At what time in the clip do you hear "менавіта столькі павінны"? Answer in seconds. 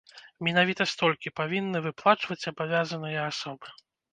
0.45-1.77